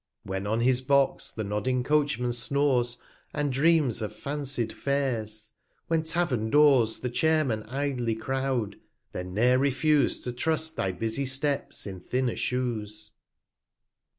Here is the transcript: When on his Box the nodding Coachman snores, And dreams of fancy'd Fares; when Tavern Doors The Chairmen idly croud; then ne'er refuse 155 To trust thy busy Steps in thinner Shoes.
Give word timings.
When 0.23 0.47
on 0.47 0.61
his 0.61 0.81
Box 0.81 1.31
the 1.31 1.43
nodding 1.43 1.83
Coachman 1.83 2.33
snores, 2.33 2.97
And 3.35 3.53
dreams 3.53 4.01
of 4.01 4.15
fancy'd 4.15 4.73
Fares; 4.73 5.51
when 5.89 6.01
Tavern 6.01 6.49
Doors 6.49 7.01
The 7.01 7.09
Chairmen 7.11 7.61
idly 7.67 8.15
croud; 8.15 8.77
then 9.11 9.35
ne'er 9.35 9.59
refuse 9.59 10.15
155 10.15 10.23
To 10.23 10.33
trust 10.41 10.75
thy 10.75 10.91
busy 10.91 11.25
Steps 11.27 11.85
in 11.85 11.99
thinner 11.99 12.35
Shoes. 12.35 13.11